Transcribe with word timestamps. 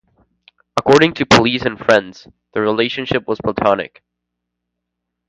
According 0.77 1.13
to 1.13 1.27
police 1.27 1.61
and 1.61 1.77
friends, 1.77 2.27
their 2.53 2.63
relationship 2.63 3.27
was 3.27 3.37
platonic. 3.39 4.01